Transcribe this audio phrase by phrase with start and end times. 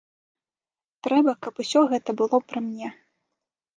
[1.07, 2.87] Трэба, каб усё гэта было пры мне.